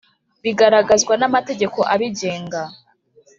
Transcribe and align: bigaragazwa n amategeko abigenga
bigaragazwa 0.43 1.13
n 1.17 1.23
amategeko 1.29 1.79
abigenga 1.93 2.61